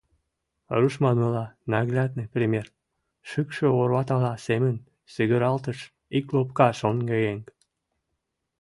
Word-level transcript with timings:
—Руш 0.81 0.95
манмыла, 1.03 1.45
наглядный 1.71 2.31
пример,— 2.33 2.65
шӱкшӧ 3.29 3.65
орватала 3.81 4.33
семын 4.45 4.75
сигыралтыш 5.13 5.79
ик 6.17 6.25
лопка 6.35 6.67
шоҥгыеҥ. 6.79 7.39